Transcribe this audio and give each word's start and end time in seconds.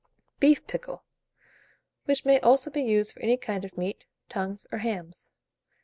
BEEF 0.39 0.65
PICKLE, 0.65 1.03
which 2.05 2.25
may 2.25 2.39
also 2.39 2.71
be 2.71 2.81
used 2.81 3.13
for 3.13 3.19
any 3.21 3.37
kind 3.37 3.63
of 3.63 3.77
Meat, 3.77 4.03
Tongues, 4.29 4.65
or 4.71 4.79
Hams. 4.79 5.29